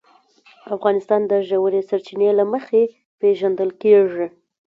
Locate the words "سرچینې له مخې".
1.89-2.81